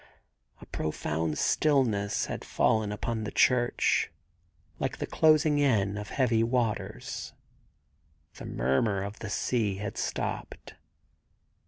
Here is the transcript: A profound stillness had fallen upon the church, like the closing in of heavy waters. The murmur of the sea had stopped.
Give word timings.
A 0.61 0.65
profound 0.65 1.37
stillness 1.37 2.25
had 2.25 2.43
fallen 2.43 2.91
upon 2.91 3.23
the 3.23 3.29
church, 3.31 4.09
like 4.79 4.97
the 4.97 5.05
closing 5.05 5.59
in 5.59 5.95
of 5.95 6.09
heavy 6.09 6.41
waters. 6.43 7.33
The 8.33 8.45
murmur 8.47 9.03
of 9.03 9.19
the 9.19 9.29
sea 9.29 9.75
had 9.75 9.99
stopped. 9.99 10.73